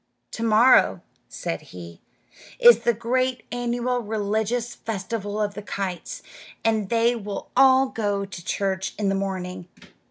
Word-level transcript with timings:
"To 0.31 0.41
morrow," 0.41 1.01
said 1.29 1.61
he, 1.61 2.01
"is 2.57 2.79
the 2.79 2.91
great 2.95 3.43
annual 3.51 3.99
religious 3.99 4.73
festival 4.73 5.39
of 5.39 5.53
the 5.53 5.61
kites, 5.61 6.23
and 6.65 6.89
they 6.89 7.15
will 7.15 7.49
all 7.55 7.89
go 7.89 8.25
to 8.25 8.43
church 8.43 8.95
in 8.97 9.09
the 9.09 9.13
morning. 9.13 9.67